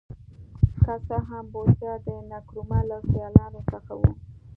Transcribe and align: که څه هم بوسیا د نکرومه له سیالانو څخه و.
که 0.83 0.93
څه 1.07 1.17
هم 1.29 1.45
بوسیا 1.53 1.93
د 2.05 2.07
نکرومه 2.31 2.79
له 2.89 2.97
سیالانو 3.09 3.61
څخه 3.71 3.93
و. 3.99 4.01